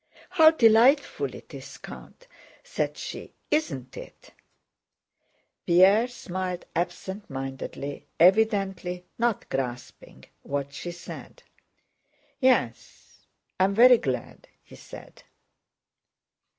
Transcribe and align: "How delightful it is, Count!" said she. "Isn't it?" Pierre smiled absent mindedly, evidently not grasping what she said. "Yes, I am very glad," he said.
"How 0.31 0.49
delightful 0.49 1.35
it 1.35 1.53
is, 1.53 1.77
Count!" 1.77 2.27
said 2.63 2.97
she. 2.97 3.35
"Isn't 3.51 3.95
it?" 3.95 4.31
Pierre 5.67 6.07
smiled 6.07 6.65
absent 6.75 7.29
mindedly, 7.29 8.07
evidently 8.19 9.05
not 9.19 9.47
grasping 9.49 10.25
what 10.41 10.73
she 10.73 10.89
said. 10.89 11.43
"Yes, 12.39 13.27
I 13.59 13.65
am 13.65 13.75
very 13.75 13.99
glad," 13.99 14.47
he 14.63 14.75
said. 14.75 15.21